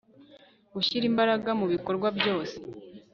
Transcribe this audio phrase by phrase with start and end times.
[0.73, 2.55] gushyira imbaraga mu bikorwa byose